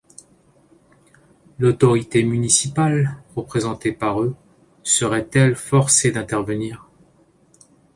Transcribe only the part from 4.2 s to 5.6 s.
eux, serait-elle